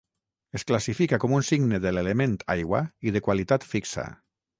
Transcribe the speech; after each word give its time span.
Es 0.59 0.63
classifica 0.69 1.19
com 1.23 1.35
un 1.39 1.45
signe 1.49 1.79
de 1.83 1.91
l'element 1.93 2.33
aigua 2.55 2.81
i 3.09 3.13
de 3.19 3.23
qualitat 3.29 3.69
fixa. 3.75 4.07